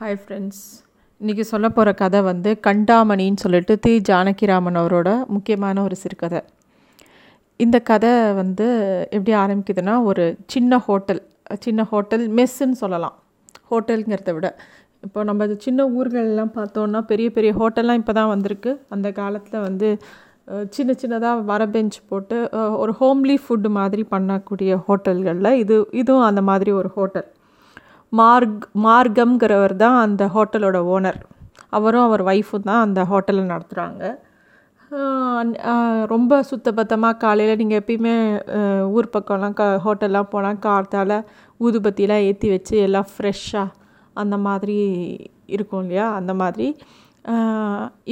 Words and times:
Hi 0.00 0.16
friends 0.20 0.60
இன்றைக்கி 1.20 1.44
சொல்ல 1.50 1.66
போகிற 1.76 1.90
கதை 2.00 2.20
வந்து 2.28 2.50
கண்டாமணின்னு 2.66 3.40
சொல்லிட்டு 3.42 3.72
தி. 3.84 3.90
ஜானகிராமன் 4.08 4.78
அவரோட 4.82 5.08
முக்கியமான 5.34 5.82
ஒரு 5.86 5.96
சிறுகதை. 6.02 6.40
இந்த 7.64 7.78
கதை 7.90 8.12
வந்து 8.38 8.66
எப்படி 9.16 9.32
ஆரம்பிக்குதுன்னா 9.40 9.94
ஒரு 10.10 10.24
சின்ன 10.52 10.78
ஹோட்டல் 10.86 11.20
சின்ன 11.64 11.84
ஹோட்டல் 11.90 12.24
மெஸ்ஸுன்னு 12.38 12.78
சொல்லலாம். 12.82 13.16
ஹோட்டலுங்கிறத 13.70 14.34
விட. 14.36 14.50
இப்போ 15.06 15.24
நம்ம 15.30 15.48
சின்ன 15.66 15.86
ஊர்களெலாம் 15.98 16.54
பார்த்தோன்னா 16.56 17.02
பெரிய 17.10 17.30
பெரிய 17.36 17.52
ஹோட்டல்லாம் 17.60 18.00
இப்போ 18.02 18.14
தான் 18.20 18.32
வந்திருக்கு. 18.34 18.72
அந்த 18.96 19.10
காலத்தில் 19.20 19.64
வந்து 19.68 19.90
சின்ன 20.76 20.96
சின்னதாக 21.02 21.44
வர 21.52 21.66
பெஞ்ச் 21.74 21.98
போட்டு 22.12 22.38
ஒரு 22.84 22.94
ஹோம்லி 23.02 23.36
ஃபுட்டு 23.42 23.72
மாதிரி 23.80 24.04
பண்ணக்கூடிய 24.14 24.80
ஹோட்டல்களில் 24.88 25.52
இது 25.64 25.78
இதுவும் 26.02 26.28
அந்த 26.30 26.44
மாதிரி 26.50 26.72
ஒரு 26.80 26.90
ஹோட்டல். 26.96 27.28
மார்க் 28.18 28.64
மார்க்கம்ங்கிறவர் 28.86 29.74
தான் 29.82 29.98
அந்த 30.06 30.22
ஹோட்டலோட 30.34 30.78
ஓனர். 30.94 31.20
அவரும் 31.76 32.06
அவர் 32.08 32.22
ஒய்ஃபும் 32.30 32.68
தான் 32.70 32.84
அந்த 32.86 33.00
ஹோட்டலை 33.10 33.42
நடத்துகிறாங்க 33.52 34.04
ரொம்ப 36.12 36.32
சுத்தபத்தமாக 36.48 37.20
காலையில் 37.24 37.58
நீங்கள் 37.60 37.80
எப்பயுமே 37.80 38.14
ஊர் 38.96 39.08
பக்கம்லாம் 39.16 39.54
க 39.60 39.64
ஹோட்டல்லாம் 39.84 40.30
போனால் 40.32 40.62
கார்த்தால் 40.64 41.14
ஊதுபத்திலாம் 41.64 42.24
ஏற்றி 42.28 42.48
வச்சு 42.54 42.74
எல்லாம் 42.86 43.08
ஃப்ரெஷ்ஷாக 43.12 43.76
அந்த 44.22 44.36
மாதிரி 44.46 44.78
இருக்கும் 45.56 45.82
இல்லையா? 45.84 46.06
அந்த 46.18 46.32
மாதிரி. 46.40 46.66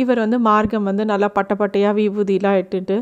இவர் 0.03 0.23
வந்து 0.25 0.39
மார்க்கம் 0.49 0.89
வந்து 0.91 1.05
நல்லா 1.13 1.29
பட்டை 1.39 1.55
பட்டையாக 1.63 1.97
விபூதிலாம் 1.99 2.59
இட்டுட்டு 2.63 2.97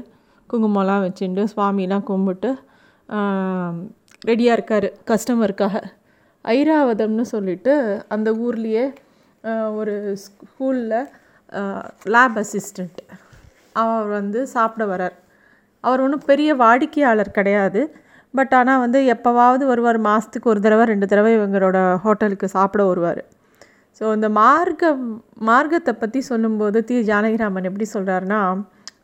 குங்குமம்லாம் 0.50 1.04
வச்சுட்டு 1.06 1.44
சுவாமிலாம் 1.52 2.06
கும்பிட்டு 2.10 2.50
ரெடியாக 4.30 4.56
இருக்கார் 4.58 4.88
கஸ்டமருக்காக. 5.10 5.76
ஐராவதம்னு 6.54 7.24
சொல்லிட்டு 7.34 7.74
அந்த 8.14 8.28
ஊர்லேயே 8.46 8.84
ஒரு 9.78 9.94
ஸ்கூலில் 10.24 10.96
லேப் 12.14 12.36
அசிஸ்டண்ட் 12.42 13.00
அவர் 13.82 14.08
வந்து 14.18 14.40
சாப்பிட 14.54 14.84
வரார் 14.92 15.16
அவர் 15.84 16.02
ஒன்றும் 16.04 16.26
பெரிய 16.30 16.50
வாடிக்கையாளர் 16.62 17.36
கிடையாது. 17.38 17.80
பட் 18.34 18.54
ஆனால் 18.58 18.82
வந்து 18.84 18.98
எப்போவாவது 19.14 19.64
வருவார். 19.72 19.98
மாதத்துக்கு 20.08 20.50
ஒரு 20.52 20.60
தடவை 20.64 20.84
ரெண்டு 20.92 21.06
தடவை 21.12 21.32
இவங்களோட 21.38 21.78
ஹோட்டலுக்கு 22.04 22.46
சாப்பிட 22.56 22.82
வருவார். 22.90 23.22
ஸோ 23.98 24.04
இந்த 24.16 24.28
மார்க்கம் 24.40 25.04
மார்க்கத்தை 25.50 25.92
பற்றி 26.00 26.20
சொல்லும்போது 26.30 26.78
தி 26.88 26.96
ஜானகிராமன் 27.10 27.68
எப்படி 27.70 27.86
சொல்கிறாருன்னா 27.94 28.40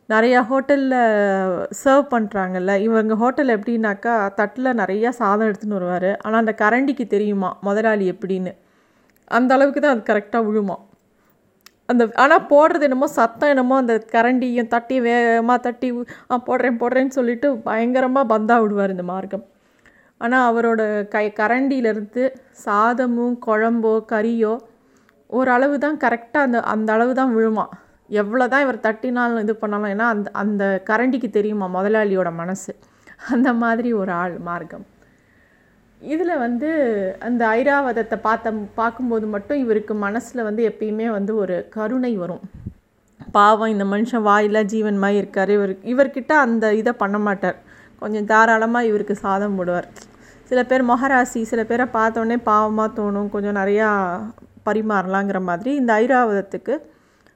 நிறையா 0.09 0.39
ஹோட்டலில் 0.49 0.95
சர்வ் 1.81 2.07
பண்ணுறாங்கல்ல 2.13 2.71
இவங்க 2.85 3.13
ஹோட்டல் 3.21 3.53
எப்படின்னாக்கா 3.55 4.13
தட்டில் 4.39 4.77
நிறையா 4.81 5.09
சாதம் 5.19 5.47
எடுத்துன்னு 5.49 5.77
வருவார். 5.77 6.09
ஆனால் 6.23 6.41
அந்த 6.43 6.53
கரண்டிக்கு 6.63 7.05
தெரியுமா 7.13 7.49
முதலாளி 7.67 8.05
எப்படின்னு? 8.13 8.51
அந்த 9.37 9.51
அளவுக்கு 9.57 9.81
தான் 9.81 9.95
அது 9.95 10.03
கரெக்டாக 10.09 10.47
விழுமா 10.47 10.77
அந்த 11.91 12.03
ஆனால் 12.23 12.45
போடுறது 12.51 12.85
என்னமோ 12.87 13.07
சத்தம் 13.19 13.51
என்னமோ 13.53 13.75
அந்த 13.81 13.95
கரண்டியும் 14.15 14.69
தட்டி 14.73 14.97
வேகமாக 15.07 15.59
தட்டி 15.65 15.87
ஆ 16.31 16.37
போடுறேன் 16.49 16.79
போடுறேன்னு 16.81 17.15
சொல்லிட்டு 17.17 17.47
பயங்கரமாக 17.67 18.31
பந்தா 18.33 18.55
விடுவார் 18.63 18.93
இந்த 18.95 19.05
மார்க்கம். 19.11 19.45
ஆனால் 20.21 20.45
அவரோட 20.49 20.81
கை 21.15 21.25
கரண்டியிலேருந்து 21.39 22.23
சாதமும் 22.65 23.35
குழம்போ 23.47 23.93
கறியோ 24.13 24.53
ஓரளவு 25.29 25.75
தான் 25.85 25.97
கரெக்டாக 26.05 26.47
அந்த 26.47 26.59
அந்த 26.73 26.89
அளவு 26.95 27.13
தான் 27.19 27.33
விழுமா. 27.37 27.65
எவ்வளோ 28.21 28.45
தான் 28.53 28.63
இவர் 28.65 28.85
தட்டினாலும் 28.87 29.43
இது 29.45 29.53
பண்ணாலும் 29.61 29.91
ஏன்னா 29.93 30.07
அந்த 30.13 30.29
அந்த 30.41 30.63
கரண்டிக்கு 30.89 31.29
தெரியுமா 31.37 31.67
முதலாளியோட 31.77 32.29
மனசு. 32.41 32.71
அந்த 33.33 33.49
மாதிரி 33.63 33.89
ஒரு 34.01 34.11
ஆள் 34.23 34.35
மார்க்கம். 34.47 34.85
இதில் 36.01 36.41
வந்து 36.45 36.69
அந்த 37.27 37.41
ஐராவதத்தை 37.59 38.17
பார்த்த 38.27 38.51
பார்க்கும்போது 38.79 39.25
மட்டும் 39.35 39.61
இவருக்கு 39.63 39.93
மனசில் 40.05 40.47
வந்து 40.47 40.63
எப்பயுமே 40.71 41.07
வந்து 41.17 41.33
ஒரு 41.43 41.55
கருணை 41.75 42.13
வரும். 42.23 42.43
பாவம் 43.37 43.71
இந்த 43.73 43.85
மனுஷன் 43.93 44.25
வாயில 44.29 44.61
ஜீவன் 44.73 44.99
மாதிரி 45.03 45.21
இருக்கார். 45.21 45.51
இவர் 45.57 45.73
இவர்கிட்ட 45.93 46.31
அந்த 46.45 46.73
இதை 46.81 46.93
பண்ண 47.03 47.17
மாட்டார். 47.27 47.57
கொஞ்சம் 48.01 48.27
தாராளமாக 48.31 48.89
இவருக்கு 48.91 49.15
சாதம் 49.25 49.57
போடுவார். 49.59 49.87
சில 50.49 50.59
பேர் 50.69 50.89
மொஹராசி 50.89 51.41
சில 51.51 51.61
பேரை 51.69 51.85
பார்த்தோன்னே 51.99 52.37
பாவமாக 52.49 52.89
தோணும். 52.99 53.29
கொஞ்சம் 53.35 53.59
நிறையா 53.61 53.89
பரிமாறலாங்கிற 54.67 55.39
மாதிரி 55.49 55.71
இந்த 55.81 55.91
ஐராவதத்துக்கு 56.03 56.73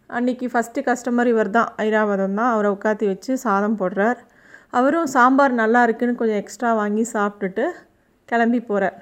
அன்னைக்கு 0.10 0.46
ஃபஸ்ட்டு 0.52 0.86
கஸ்டமர் 0.88 1.30
இவர் 1.32 1.56
தான் 1.58 1.70
ஐராவதம் 1.86 2.38
தான். 2.40 2.52
அவரை 2.54 2.70
உட்காத்தி 2.76 3.06
வச்சு 3.12 3.32
சாதம் 3.46 3.80
போடுறார். 3.82 4.20
அவரும் 4.78 5.10
சாம்பார் 5.16 5.54
நல்லா 5.62 5.82
இருக்குன்னு 5.88 6.20
கொஞ்சம் 6.20 6.42
எக்ஸ்ட்ரா 6.44 6.72
வாங்கி 6.82 7.04
சாப்பிட்டுட்டு 7.16 7.66
கிளம்பி 8.30 8.60
போகிறார் 8.70 8.98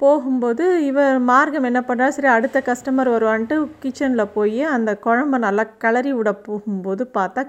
போகும்போது 0.00 0.64
இவர் 0.88 1.18
மார்க்கம் 1.28 1.68
என்ன 1.68 1.80
பண்ணுறாரு 1.88 2.14
சரி 2.16 2.30
அடுத்த 2.36 2.58
கஸ்டமர் 2.66 3.10
வருவான்ட்டு 3.14 3.56
கிச்சனில் 3.82 4.32
போய் 4.34 4.60
அந்த 4.76 4.90
குழம்ப 5.04 5.38
நல்லா 5.46 5.64
கிளறி 5.84 6.12
விட 6.18 6.30
போகும்போது 6.48 7.04
பார்த்தா 7.18 7.42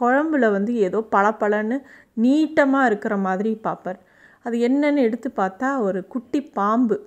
குழம்புல 0.00 0.50
வந்து 0.56 0.72
ஏதோ 0.86 0.98
பளபளன்னு 1.14 1.76
நீட்டமாக 2.24 2.88
இருக்கிற 2.90 3.14
மாதிரி 3.26 3.52
பார்ப்பார். 3.66 4.00
அது 4.46 4.56
என்னன்னு 4.68 5.04
எடுத்து 5.06 5.28
பார்த்தா 5.36 5.68
ஒரு 5.86 6.00
குட்டி 6.14 6.40
பாம்பு. 6.58 6.98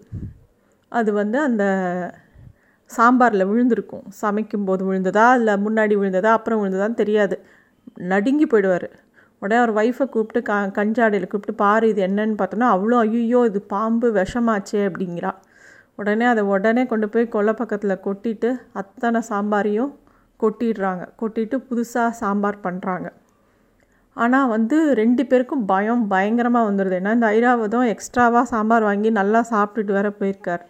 அது 0.92 1.10
வந்து 1.22 1.38
அந்த 1.48 1.64
சாம்பாரில் 2.90 3.50
விழுந்திருக்கும். 3.52 4.06
சமைக்கும்போது 4.22 4.84
விழுந்ததா? 4.90 5.26
இல்லை 5.40 5.54
முன்னாடி 5.66 5.96
விழுந்ததா? 6.02 6.32
அப்புறம் 6.38 6.60
விழுந்ததான்னு 6.62 7.02
தெரியாது. 7.04 7.38
நடுங்கி 8.14 8.46
போயிடுவார். 8.54 8.88
உடனே 9.42 9.58
அவர் 9.62 9.74
ஒய்ஃபை 9.80 10.06
கூப்பிட்டு 10.14 10.42
க 10.50 10.54
கஞ்சாடையில் 10.78 11.30
கூப்பிட்டு 11.32 11.56
பாரு 11.64 11.86
இது 11.92 12.02
என்னன்னு 12.08 12.36
பார்த்தோன்னா 12.40 12.70
அவ்வளோ 12.76 13.00
ஐயோ 13.06 13.42
இது 13.50 13.60
பாம்பு 13.74 14.08
விஷமாச்சே 14.20 14.82
அப்படிங்கிறா. 14.88 15.32
உடனே 16.00 16.26
அதை 16.32 16.42
உடனே 16.54 16.84
கொண்டு 16.92 17.08
போய் 17.14 17.34
கொல்லை 17.36 17.54
பக்கத்தில் 17.60 18.04
கொட்டிட்டு 18.08 18.50
அத்தனை 18.82 19.20
சாம்பாரையும் 19.30 19.92
கொட்டிடுறாங்க. 20.40 21.04
கொட்டிட்டு 21.22 21.58
புதுசாக 21.70 22.10
சாம்பார் 22.22 22.60
பண்ணுறாங்க 22.66 23.08
ஆனால் 24.18 24.52
வந்து 24.56 24.78
ரெண்டு 25.00 25.24
பேருக்கும் 25.30 25.66
பயம் 25.72 26.04
பயங்கரமாக 26.14 26.68
வந்துடுது 26.70 26.98
ஏன்னா 27.00 27.12
இந்த 27.18 27.28
ஐராவதம் 27.38 27.90
எக்ஸ்ட்ராவாக 27.94 28.46
சாம்பார் 28.54 28.88
வாங்கி 28.90 29.10
நல்லா 29.20 29.42
சாப்பிட்டுட்டு 29.52 29.98
வேற 29.98 30.10
போயிருக்கார். 30.20 30.64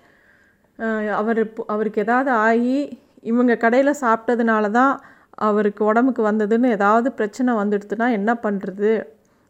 அவர் 1.16 1.40
இப்போ- 1.46 1.68
அவருக்கு 1.68 2.02
ஏதாவது 2.02 2.32
ஆகி 2.40 2.78
இவங்க 3.24 3.56
கடையில் 3.56 4.02
சாப்பிட்டதுனால 4.02 4.72
தான் 4.72 4.94
அவருக்கு 5.40 5.86
உடம்புக்கு 5.86 6.22
வந்ததுன்னு 6.24 6.68
ஏதாவது 6.70 7.12
பிரச்சனை 7.12 7.54
வந்துடுதுன்னா 7.56 8.12
என்ன 8.12 8.32
பண்ணுறது 8.44 8.92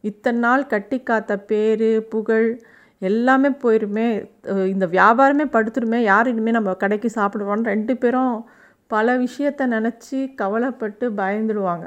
இத்தனை 0.04 0.40
நாள் 0.40 0.68
கட்டி 0.68 0.98
காத்த 1.00 1.38
பேர் 1.46 1.86
புகழ் 2.10 2.48
எல்லாமே 3.02 3.50
போயிருமே. 3.62 4.08
இந்த 4.68 4.86
வியாபாரமே 4.88 5.46
படுத்துருமே. 5.48 6.00
யார் 6.04 6.28
இனிமேல் 6.28 6.54
நம்ம 6.54 6.74
கடைக்கு 6.74 7.10
சாப்பிடுவோன்னு 7.16 7.64
ரெண்டு 7.66 7.98
பேரும் 7.98 8.36
பல 8.92 9.18
விஷயத்த 9.18 9.68
நினச்சி 9.68 10.34
கவலைப்பட்டு 10.36 11.10
பயந்துடுவாங்க 11.12 11.86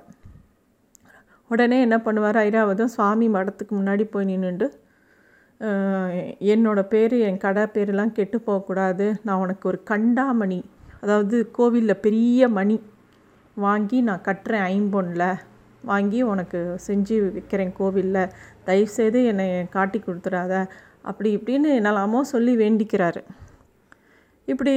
உடனே 1.51 1.81
என்ன 1.81 1.97
பண்ணுவார் 1.99 2.39
ஐராவதும் 2.43 2.93
சுவாமி 2.95 3.29
மடத்துக்கு 3.29 3.73
முன்னாடி 3.73 4.05
போய் 4.11 4.25
நின்றுண்டு 4.25 4.67
என்னோட 6.53 6.81
பேர் 6.83 7.15
என் 7.19 7.37
கடை 7.37 7.63
பேரெலாம் 7.63 8.13
கெட்டு 8.13 8.41
போகக்கூடாது. 8.41 9.07
நான் 9.23 9.41
உனக்கு 9.41 9.69
ஒரு 9.69 9.79
கண்டாமணி 9.83 10.61
அதாவது 11.01 11.51
கோவிலில் 11.51 12.03
பெரிய 12.07 12.49
மணி 12.49 12.77
வாங்கி 13.55 14.01
நான் 14.01 14.27
கட்டுறேன் 14.29 14.67
ஐம்பொன்னில் 14.75 15.41
வாங்கி 15.83 16.23
உனக்கு 16.23 16.59
செஞ்சு 16.87 17.33
வைக்கிறேன் 17.33 17.73
கோவிலில். 17.73 18.33
தயவுசெய்து 18.65 19.25
என்னை 19.25 19.69
காட்டி 19.69 19.99
கொடுத்துடாத. 19.99 20.55
அப்படி 21.03 21.37
இப்படின்னு 21.37 21.69
என்னாலாமோ 21.79 22.21
சொல்லி 22.21 22.55
வேண்டிக்கிறாரு. 22.57 23.23
இப்படி 24.45 24.75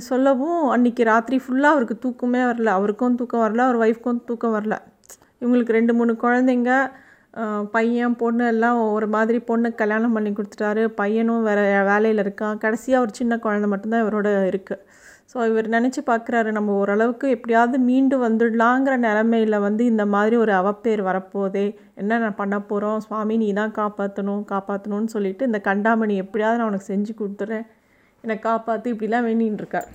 சொல்லவும் 0.00 0.60
அன்றைக்கி 0.74 1.04
ராத்திரி 1.04 1.42
ஃபுல்லாக 1.44 1.74
அவருக்கு 1.74 1.98
தூக்கமே 1.98 2.40
வரல. 2.40 2.70
அவருக்கும் 2.78 3.14
தூக்கம் 3.14 3.44
வரல 3.46 3.64
அவர் 3.66 3.82
ஒய்ஃப்க்கும் 3.84 4.24
தூக்கம் 4.24 4.54
வரல. 4.56 4.76
இவங்களுக்கு 5.40 5.76
ரெண்டு 5.78 5.94
மூணு 5.94 6.12
குழந்தைங்க. 6.22 6.72
பையன் 7.74 8.18
பொண்ணு 8.20 8.44
எல்லாம் 8.52 8.78
ஒரு 8.96 9.06
மாதிரி 9.14 9.38
பொண்ணு 9.48 9.68
கல்யாணம் 9.80 10.14
பண்ணி 10.16 10.30
கொடுத்துட்டாரு. 10.32 10.82
பையனும் 11.00 11.46
வேற 11.48 11.60
வேலையில் 11.90 12.22
இருக்கான். 12.24 12.60
கடைசியாக 12.64 13.04
ஒரு 13.04 13.12
சின்ன 13.20 13.38
குழந்தை 13.46 13.68
மட்டும்தான் 13.72 14.04
இவரோட 14.04 14.30
இருக்குது 14.52 14.82
ஸோ 15.30 15.36
இவர் 15.50 15.68
நினச்சி 15.74 16.00
பார்க்குறாரு 16.08 16.50
நம்ம 16.56 16.74
ஓரளவுக்கு 16.80 17.26
எப்படியாவது 17.36 17.76
மீண்டு 17.86 18.16
வந்துடலாங்கிற 18.24 18.94
நிலமையில் 19.06 19.64
வந்து 19.66 19.82
இந்த 19.92 20.04
மாதிரி 20.14 20.36
ஒரு 20.44 20.52
அவப்பேர் 20.60 21.02
வரப்போதே 21.08 21.66
என்ன 22.00 22.18
நான் 22.24 22.38
பண்ண 22.40 22.56
போகிறோம் 22.70 23.02
சுவாமி 23.06 23.36
நீ 23.42 23.48
தான் 23.60 23.76
காப்பாற்றணும் 23.80 24.44
காப்பாற்றணும்னு 24.52 25.14
சொல்லிட்டு 25.16 25.48
இந்த 25.50 25.60
கண்டாமணி 25.70 26.16
எப்படியாவது 26.24 26.60
நான் 26.60 26.70
உனக்கு 26.70 26.90
செஞ்சு 26.92 27.14
கொடுத்துட்றேன் 27.20 27.66
என்னை 28.24 28.36
காப்பாற்று 28.48 28.92
இப்படிலாம் 28.94 29.26
வேண்டின்னு 29.28 29.62
இருக்கார். 29.62 29.88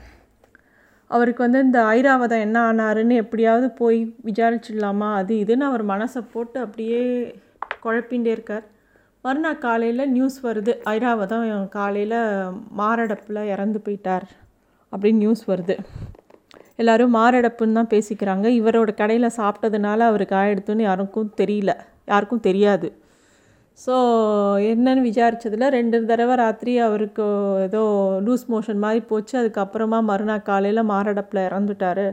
அவருக்கு 1.12 1.44
வந்து 1.44 1.60
இந்த 1.60 1.80
ஐராவதம் 1.84 2.40
என்ன 2.40 2.72
ஆனாருன்னு 2.72 3.16
எப்படியாவது 3.16 3.72
போய் 3.72 4.16
விசாரிச்சிடலாமா? 4.26 5.14
அது 5.14 5.36
இதுன்னு 5.36 5.68
அவர் 5.70 5.86
மனசை 5.86 6.22
போட்டு 6.34 6.60
அப்படியே 6.60 7.02
குழப்பின்ண்டே 7.86 8.26
இருக்கார். 8.26 8.66
மறுநாள் 9.22 9.58
காலையில் 9.58 10.12
நியூஸ் 10.12 10.46
வருது 10.46 10.74
ஐராவதம் 10.86 11.70
காலையில் 11.70 12.20
மாரடைப்பில் 12.78 13.44
இறந்து 13.44 13.82
போயிட்டார் 13.86 14.28
அப்படின்னு 14.92 15.22
நியூஸ் 15.24 15.44
வருது. 15.50 15.78
எல்லாரும் 16.76 17.16
மாரடைப்புன்னு 17.16 17.72
தான் 17.72 17.92
பேசிக்கிறாங்க. 17.96 18.48
இவரோட 18.62 18.94
கடையில் 18.94 19.36
சாப்பிட்டதுனால 19.38 20.00
அவருக்கு 20.12 20.36
ஆயிடுத்துன்னு 20.36 20.82
யாருக்கும் 20.82 21.34
தெரியல. 21.38 21.74
யாருக்கும் 22.06 22.40
தெரியாது. 22.40 23.01
ஸோ 23.80 23.96
என்னன்னு 24.72 25.04
விசாரித்ததில் 25.08 25.74
ரெண்டு 25.76 25.98
தடவை 26.10 26.36
ராத்திரி 26.42 26.74
அவருக்கு 26.88 27.26
ஏதோ 27.68 27.82
லூஸ் 28.26 28.46
மோஷன் 28.54 28.84
மாதிரி 28.84 29.02
போச்சு. 29.12 29.34
அதுக்கப்புறமா 29.42 30.00
மறுநாள் 30.10 30.48
காலையில் 30.50 30.90
மாரடைப்பில் 30.92 31.48
இறந்துட்டார். 31.50 32.06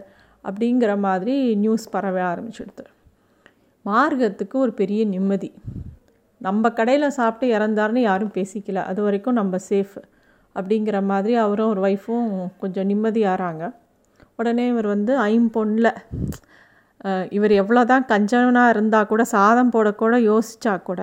அப்படிங்கிற 0.45 0.93
மாதிரி 1.07 1.35
நியூஸ் 1.65 1.87
பரவ 1.95 2.17
ஆரம்பிச்சிடுது. 2.33 2.85
மார்க்கத்துக்கு 3.85 4.57
ஒரு 4.65 4.73
பெரிய 4.81 5.01
நிம்மதி. 5.15 5.51
நம்ம 6.41 6.71
கடையில் 6.79 7.17
சாப்பிட்டு 7.19 7.47
இறந்தாருன்னு 7.57 8.03
யாரும் 8.09 8.35
பேசிக்கல. 8.39 8.83
அது 8.91 9.01
வரைக்கும் 9.07 9.39
நம்ம 9.41 9.57
சேஃப் 9.71 9.97
அப்படிங்கிற 10.57 10.99
மாதிரி 11.13 11.35
அவரும் 11.45 11.71
ஒரு 11.75 11.81
ஒய்ஃபும் 11.89 12.29
கொஞ்சம் 12.63 12.89
நிம்மதியாகிறாங்க 12.93 13.65
உடனே 14.41 14.65
இவர் 14.73 14.89
வந்து 14.95 15.13
ஐம்பொன்னில் 15.31 15.93
இவர் 17.37 17.53
எவ்வளோ 17.63 17.83
தான் 17.93 18.07
கஞ்சனாக 18.13 18.73
இருந்தால் 18.75 19.11
கூட 19.13 19.23
சாதம் 19.37 19.73
போடக்கூட 19.75 20.17
யோசித்தா 20.31 20.75
கூட 20.89 21.03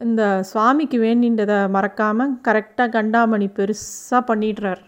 இந்த 0.00 0.22
சுவாமிக்கு 0.50 0.98
வேண்டின்றதை 1.06 1.56
மறக்காமல் 1.76 2.36
கரெக்டாக 2.46 2.88
கண்டாமணி 2.96 3.46
பெருசாக 3.58 4.20
பண்ணிடுறார். 4.30 4.82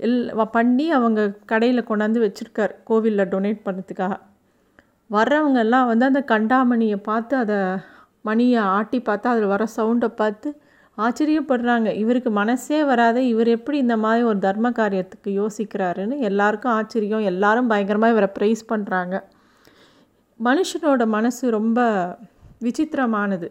எல் 0.00 0.18
பண்ணி 0.56 0.86
அவங்க 0.98 1.20
கடையில் 1.52 1.88
கொண்டாந்து 1.90 2.20
வச்சுருக்கார் 2.24 2.74
கோவிலில் 2.88 3.30
டொனேட் 3.34 3.64
பண்ணுறதுக்காக 3.66 4.16
வர்றவங்கெல்லாம் 5.10 5.88
வந்து 5.92 6.04
அந்த 6.10 6.20
கண்டாமணியை 6.34 6.98
பார்த்து 7.08 7.34
அதை 7.42 7.58
மணியை 8.28 8.60
ஆட்டி 8.76 8.98
பார்த்து 9.08 9.26
அதில் 9.32 9.52
வர 9.54 9.62
சவுண்டை 9.78 10.08
பார்த்து 10.20 10.48
ஆச்சரியப்படுறாங்க. 10.98 11.88
இவருக்கு 12.02 12.30
மனசே 12.40 12.78
வராத 12.90 13.18
இவர் 13.32 13.50
எப்படி 13.56 13.76
இந்த 13.84 13.96
மாதிரி 14.04 14.22
ஒரு 14.30 14.38
தர்ம 14.46 14.70
காரியத்துக்கு 14.80 15.30
யோசிக்கிறாருன்னு 15.40 16.16
எல்லாருக்கும் 16.28 16.74
ஆச்சரியம் 16.78 17.28
எல்லாரும் 17.32 17.70
பயங்கரமாக 17.72 18.14
இவரை 18.14 18.30
ப்ரைஸ் 18.38 18.62
பண்ணுறாங்க 18.72 19.16
மனுஷனோட 20.40 21.02
மனசு 21.16 21.44
ரொம்ப 21.58 21.80
விசித்திரமானது. 22.66 23.48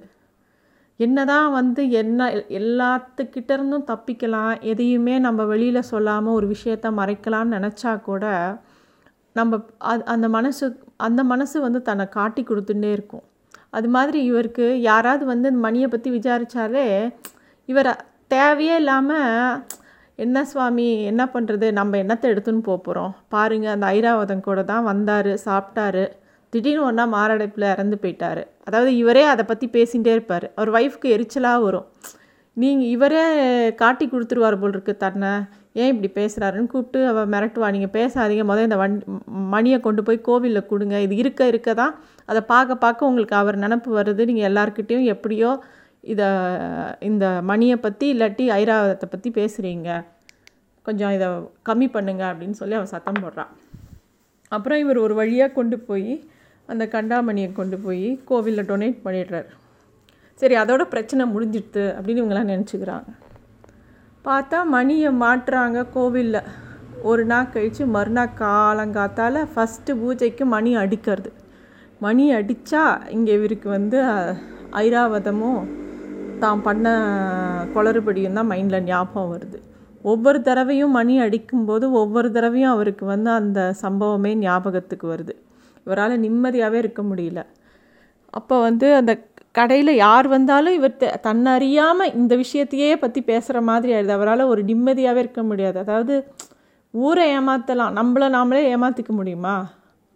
என்னதான் 1.05 1.49
வந்து 1.59 1.81
என்ன 2.01 2.21
எல்லாத்துக்கிட்ட 2.59 3.51
இருந்தும் 3.57 3.87
தப்பிக்கலாம் 3.91 4.53
எதையுமே 4.71 5.15
நம்ம 5.25 5.41
வெளியில் 5.51 5.89
சொல்லாமல் 5.91 6.37
ஒரு 6.37 6.47
விஷயத்த 6.53 6.87
மறைக்கலாம்னு 6.99 7.55
நினச்சா 7.57 7.91
கூட 8.09 8.25
நம்ம 9.39 9.59
அது 9.91 10.01
அந்த 10.13 10.27
மனசு 10.37 10.65
அந்த 11.07 11.21
மனசு 11.31 11.57
வந்து 11.65 11.79
தன்னை 11.89 12.05
காட்டி 12.17 12.41
கொடுத்துட்டே 12.43 12.89
இருக்கும். 12.97 13.25
அது 13.77 13.87
மாதிரி 13.95 14.19
இவருக்கு 14.29 14.65
யாராவது 14.89 15.23
வந்து 15.31 15.49
இந்த 15.51 15.61
மணியை 15.67 15.87
பற்றி 15.89 16.09
விசாரித்தாலே 16.17 16.87
இவர் 17.69 17.89
தேவையே 18.33 18.75
இல்லாமல் 18.81 19.61
என்ன 20.23 20.43
சுவாமி 20.51 20.87
என்ன 21.11 21.23
பண்ணுறது 21.33 21.67
நம்ம 21.77 21.97
என்னத்தை 22.03 22.27
எடுத்துன்னு 22.33 22.67
போக 22.67 22.79
போகிறோம் 22.79 23.13
பாருங்கள் 23.33 23.73
அந்த 23.75 23.85
ஐராவதம் 23.95 24.45
கூட 24.47 24.59
தான் 24.71 24.87
வந்தார் 24.91 25.31
சாப்பிட்டாரு. 25.45 26.03
திடீர்னு 26.53 26.85
ஒன்றா 26.89 27.05
மாரடைப்பில் 27.15 27.71
இறந்து 27.73 27.97
போயிட்டார். 28.03 28.41
அதாவது 28.67 28.91
இவரே 29.01 29.23
அதை 29.33 29.43
பற்றி 29.51 29.67
பேசிகிட்டே 29.75 30.11
இருப்பார். 30.15 30.45
அவர் 30.57 30.71
ஒய்ஃப்க்கு 30.77 31.09
எரிச்சலாக 31.15 31.63
வரும். 31.65 31.87
நீங்கள் 32.57 32.91
இவரே 32.95 33.23
காட்டி 33.81 34.05
கொடுத்துருவார் 34.07 34.61
போல் 34.61 34.75
இருக்கு 34.75 34.93
தன்னை. 35.03 35.31
ஏன் 35.81 35.91
இப்படி 35.91 36.09
பேசுகிறாருன்னு 36.17 36.71
கூப்பிட்டு 36.71 36.99
அவள் 37.11 37.29
மிரட்டுவா. 37.33 37.67
நீங்கள் 37.75 37.93
பேசாதீங்க. 37.97 38.45
முதல் 38.51 38.67
இந்த 38.69 38.79
வண்டி 38.81 39.03
மணியை 39.53 39.77
கொண்டு 39.85 40.01
போய் 40.07 40.25
கோவிலில் 40.29 40.69
கொடுங்க. 40.71 40.95
இது 41.05 41.15
இருக்க 41.23 41.47
இருக்க 41.51 41.73
தான் 41.81 41.93
அதை 42.31 42.41
பார்க்க 42.53 42.83
பார்க்க 42.85 43.09
உங்களுக்கு 43.09 43.35
அவர் 43.41 43.63
நினப்பு 43.65 43.91
வருது. 43.99 44.25
நீங்கள் 44.31 44.49
எல்லாருக்கிட்டேயும் 44.49 45.07
எப்படியோ 45.15 45.51
இதை 46.13 46.27
இந்த 47.09 47.25
மணியை 47.49 47.75
பற்றி 47.85 48.05
இல்லாட்டி 48.13 48.45
ஐராவதத்தை 48.59 49.07
பற்றி 49.09 49.29
பேசுகிறீங்க 49.39 49.89
கொஞ்சம் 50.85 51.13
இதை 51.17 51.27
கம்மி 51.69 51.87
பண்ணுங்க 51.95 52.23
அப்படின்னு 52.31 52.59
சொல்லி 52.61 52.77
அவன் 52.77 52.93
சத்தம் 52.93 53.21
போடுறான் 53.23 53.51
அப்புறம் 54.51 54.79
இவர் 54.83 54.99
ஒரு 55.05 55.13
வழியாக 55.19 55.55
கொண்டு 55.57 55.77
போய் 55.89 56.13
அந்த 56.71 56.85
கண்டாமணியை 56.95 57.49
கொண்டு 57.59 57.77
போய் 57.85 58.07
கோவிலில் 58.29 58.69
டொனேட் 58.71 59.03
பண்ணிடுறார். 59.05 59.49
சரி 60.41 60.55
அதோட 60.61 60.83
பிரச்சனை 60.93 61.23
முடிஞ்சிடுது 61.33 61.83
அப்படின்னு 61.95 62.21
இவங்களாம் 62.23 62.51
நினச்சிக்கிறாங்க. 62.53 63.09
பார்த்தா 64.25 64.59
மணியை 64.75 65.11
மாட்டுறாங்க 65.23 65.79
கோவிலில். 65.97 66.41
ஒரு 67.09 67.23
நாள் 67.29 67.51
கழித்து 67.53 67.83
மறுநாள் 67.95 68.35
காலங்காத்தால் 68.41 69.39
ஃபஸ்ட்டு 69.53 69.91
பூஜைக்கு 70.01 70.43
மணி 70.55 70.71
அடிக்கிறது. 70.81 71.29
மணி 72.05 72.25
அடித்தா 72.39 72.83
இங்கே 73.15 73.31
இவருக்கு 73.39 73.67
வந்து 73.77 73.99
ஐராவதமும் 74.83 75.61
தான் 76.43 76.61
பண்ண 76.67 76.93
குளறுபடியும் 77.73 78.37
தான் 78.39 78.49
மைண்டில் 78.51 78.87
ஞாபகம் 78.91 79.31
வருது. 79.33 79.59
ஒவ்வொரு 80.11 80.39
தடவையும் 80.47 80.95
மணி 80.97 81.15
அடிக்கும்போது 81.25 81.85
ஒவ்வொரு 82.01 82.29
தடவையும் 82.37 82.73
அவருக்கு 82.75 83.05
வந்து 83.13 83.29
அந்த 83.39 83.59
சம்பவமே 83.83 84.31
ஞாபகத்துக்கு 84.45 85.07
வருது. 85.13 85.33
இவரால் 85.87 86.23
நிம்மதியாகவே 86.25 86.79
இருக்க 86.83 87.01
முடியல. 87.01 87.41
அப்போ 88.39 88.55
வந்து 88.67 88.87
அந்த 88.99 89.13
கடையில் 89.59 89.93
யார் 89.95 90.27
வந்தாலும் 90.27 90.77
இவர் 90.79 90.95
தன்னறியாமல் 91.27 92.13
இந்த 92.19 92.33
விஷயத்தையே 92.43 92.91
பற்றி 92.99 93.21
பேசுகிற 93.31 93.61
மாதிரி 93.69 93.91
ஆயிடுது. 93.95 94.17
அவரால் 94.17 94.51
ஒரு 94.51 94.61
நிம்மதியாகவே 94.63 95.23
இருக்க 95.23 95.43
முடியாது. 95.43 95.77
அதாவது 95.79 96.15
ஊரை 96.93 97.25
ஏமாற்றலாம் 97.37 97.97
நம்மளை 97.99 98.27
நாமளே 98.37 98.61
ஏமாற்றிக்க 98.75 99.11
முடியுமா? 99.19 99.55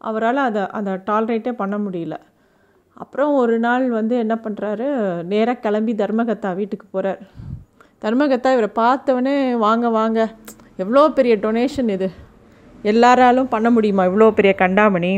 அவரால் 0.01 0.39
அதை 0.47 0.63
அதை 0.77 0.93
டாலரேட்டே 1.09 1.51
பண்ண 1.61 1.75
முடியல. 1.77 2.15
அப்புறம் 2.97 3.31
ஒரு 3.41 3.55
நாள் 3.59 3.85
வந்து 3.89 4.15
என்ன 4.23 4.35
பண்ணுறாரு 4.43 4.87
நேராக 5.31 5.63
கிளம்பி 5.63 5.93
தர்மகத்தா 5.93 6.49
வீட்டுக்கு 6.59 6.85
போகிறார் 6.91 7.21
தர்மகத்தா 8.03 8.49
இவரை 8.55 8.69
பார்த்தவொடனே 8.81 9.35
வாங்க 9.65 9.89
வாங்க 9.89 10.19
எவ்வளோ 10.83 11.03
பெரிய 11.17 11.35
டொனேஷன் 11.45 11.89
இது? 11.95 12.07
எல்லாராலும் 12.91 13.51
பண்ண 13.53 13.67
முடியுமா 13.75 14.03
இவ்வளோ 14.09 14.27
பெரிய 14.39 14.53
கண்டாமணி? 14.63 15.11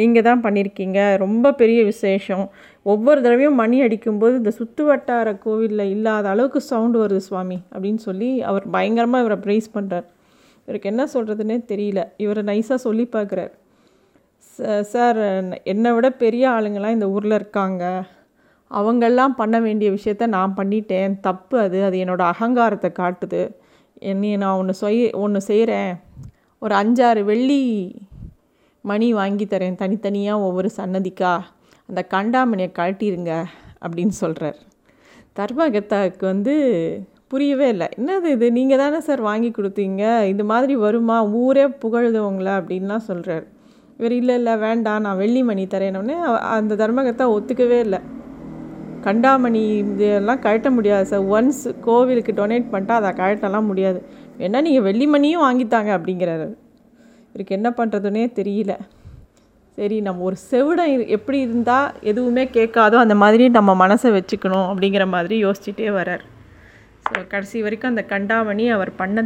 நீங்கள் 0.00 0.26
தான் 0.28 0.42
பண்ணியிருக்கீங்க 0.44 1.00
ரொம்ப 1.24 1.52
பெரிய 1.60 1.80
விசேஷம். 1.90 2.44
ஒவ்வொரு 2.92 3.18
தடவையும் 3.24 3.60
மணி 3.62 3.76
அடிக்கும்போது 3.86 4.34
இந்த 4.40 4.52
சுற்று 4.58 4.84
வட்டார 4.88 5.28
கோவிலில் 5.44 5.92
இல்லாத 5.94 6.28
அளவுக்கு 6.34 6.60
சவுண்டு 6.70 6.98
வருது 7.02 7.22
சுவாமி 7.28 7.58
அப்படின்னு 7.74 8.02
சொல்லி 8.08 8.30
அவர் 8.50 8.64
பயங்கரமாக 8.76 9.24
இவரை 9.24 9.38
ப்ரைஸ் 9.46 9.68
பண்ணுறார் 9.76 10.08
இவருக்கு 10.68 10.90
என்ன 10.90 11.02
சொல்கிறதுனே 11.14 11.56
தெரியல. 11.70 12.00
இவரை 12.24 12.42
நைஸாக 12.50 12.78
சொல்லி 12.86 13.04
பார்க்குறார். 13.16 13.52
சார் 14.92 15.20
என்னை 15.72 15.90
விட 15.94 16.08
பெரிய 16.22 16.44
ஆளுங்கள்லாம் 16.56 16.96
இந்த 16.96 17.06
ஊரில் 17.14 17.38
இருக்காங்க. 17.40 17.84
அவங்கெல்லாம் 18.70 19.34
பண்ண 19.40 19.56
வேண்டிய 19.60 19.88
விஷயத்த 19.90 20.26
நான் 20.36 20.56
பண்ணிட்டேன். 20.56 21.14
தப்பு 21.20 21.56
அது. 21.58 21.78
அது 21.84 21.96
என்னோடய 22.04 22.32
அகங்காரத்தை 22.34 22.90
காட்டுது. 23.00 23.42
என்னை 24.10 24.30
நான் 24.42 24.58
ஒன்று 24.60 24.74
சொய் 24.82 25.00
ஒன்று 25.24 25.40
செய்கிறேன் 25.50 25.92
ஒரு 26.62 26.74
அஞ்சாறு 26.74 27.22
வெள்ளி 27.24 27.62
மணி 28.88 29.06
வாங்கி 29.18 29.44
தரேன் 29.44 29.80
தனித்தனியாக 29.82 30.46
ஒவ்வொரு 30.46 30.68
சன்னதிக்கா? 30.78 31.32
அந்த 31.88 32.00
கண்டாமணியை 32.14 32.70
கழட்டிருங்க 32.78 33.32
அப்படின்னு 33.84 34.14
சொல்கிறார் 34.22 34.58
தர்மகத்தாவுக்கு 35.38 36.24
வந்து 36.32 36.54
புரியவே 37.32 37.68
இல்லை. 37.74 37.86
என்னது 38.00 38.28
இது? 38.36 38.46
நீங்கள் 38.56 38.80
தானே 38.82 38.98
சார் 39.06 39.20
வாங்கி 39.20 39.50
கொடுத்தீங்க? 39.50 40.02
இது 40.32 40.44
மாதிரி 40.44 40.74
வருமா? 40.76 41.16
ஊரே 41.42 41.64
புகழுது 41.84 42.20
உங்களை 42.26 42.52
அப்படின்லாம் 42.52 43.06
சொல்கிறார் 43.10 43.46
இவர் 43.98 44.14
இல்லை 44.20 44.34
இல்லை 44.34 44.56
வேண்டாம் 44.56 45.04
நான் 45.06 45.20
வெள்ளி 45.22 45.42
மணி 45.42 45.64
தரேனோடனே 45.74 46.16
அந்த 46.56 46.76
தர்மகத்தா 46.82 47.26
ஒத்துக்கவே 47.36 47.78
இல்லை. 47.86 48.00
கண்டாமணி 49.06 49.62
இதெல்லாம் 49.76 50.42
கழட்ட 50.42 50.68
முடியாது 50.70 51.06
சார். 51.06 51.24
ஒன்ஸ் 51.36 51.62
கோவிலுக்கு 51.80 52.32
டொனேட் 52.32 52.68
பண்ணிட்டா 52.72 52.94
அதை 53.00 53.10
கழட்டலாம் 53.22 53.70
முடியாது. 53.70 53.98
வேணால் 54.38 54.66
நீங்கள் 54.68 54.86
வெள்ளி 54.88 55.06
மணியும் 55.06 55.44
வாங்கித்தாங்க 55.46 55.90
அப்படிங்கிறாரு. 55.98 56.46
இவருக்கு 57.34 57.56
என்ன 57.58 57.68
பண்ணுறதுனே 57.78 58.24
தெரியல. 58.38 58.72
சரி 59.78 59.96
நம்ம 60.06 60.22
ஒரு 60.28 60.36
செவிடம் 60.50 60.92
எப்படி 61.16 61.38
இருந்தால் 61.46 61.94
எதுவுமே 62.10 62.44
கேட்காதோ 62.56 62.96
அந்த 63.04 63.14
மாதிரி 63.22 63.44
நம்ம 63.56 63.70
மனசை 63.80 64.10
வச்சுக்கணும் 64.16 64.66
அப்படிங்கிற 64.72 65.04
மாதிரி 65.14 65.36
யோசிச்சுட்டே 65.44 65.88
வரார். 65.96 66.24
ஸோ 67.06 67.22
கடைசி 67.32 67.62
வரைக்கும் 67.64 67.92
அந்த 67.92 68.04
கண்டாமணி 68.12 68.66
அவர் 68.76 68.92
பண்ண 69.00 69.24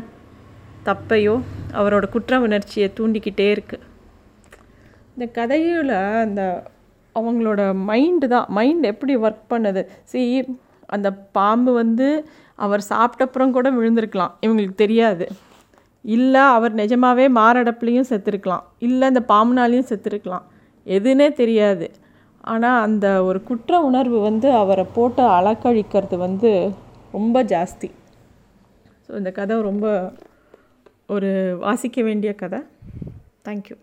தப்பையோ 0.86 1.34
அவரோட 1.80 2.04
குற்ற 2.14 2.38
உணர்ச்சியை 2.46 2.88
தூண்டிக்கிட்டே 2.98 3.48
இருக்குது 3.56 3.84
இந்த 5.14 5.26
கதையில் 5.38 5.94
அந்த 6.24 6.42
அவங்களோட 7.14 7.60
மைண்டு 7.90 8.26
தான் 8.34 8.48
மைண்ட் 8.58 8.84
எப்படி 8.92 9.14
ஒர்க் 9.26 9.44
பண்ணுது? 9.52 9.82
சி 10.10 10.20
அந்த 10.96 11.08
பாம்பு 11.36 11.72
வந்து 11.82 12.08
அவர் 12.66 12.88
சாப்பிட்டப்புறம் 12.92 13.54
கூட 13.56 13.68
விழுந்திருக்கலாம் 13.78 14.34
இவங்களுக்கு 14.44 14.76
தெரியாது. 14.84 15.26
இல்லை 16.16 16.42
அவர் 16.56 16.74
நிஜமாகவே 16.80 17.24
மாரடைப்புலேயும் 17.38 18.10
செத்துருக்கலாம். 18.10 18.64
இல்லை 18.86 19.04
அந்த 19.10 19.22
பாம்புனாலையும் 19.32 19.88
செத்துருக்கலாம். 19.90 20.46
எதுனே 20.96 21.28
தெரியாது. 21.40 21.86
ஆனால் 22.52 22.82
அந்த 22.86 23.06
ஒரு 23.28 23.38
குற்ற 23.48 23.80
உணர்வு 23.88 24.18
வந்து 24.28 24.48
அவரை 24.62 24.86
போட்டு 24.96 25.22
அலக்கழிக்கிறது 25.38 26.16
வந்து 26.26 26.52
ரொம்ப 27.16 27.42
ஜாஸ்தி. 27.52 27.90
ஸோ 29.04 29.10
இந்த 29.20 29.30
கதை 29.40 29.60
ரொம்ப 29.70 29.86
ஒரு 31.16 31.30
வாசிக்க 31.66 32.02
வேண்டிய 32.08 32.32
கதை. 32.42 32.60
தேங்க்யூ 33.46 33.76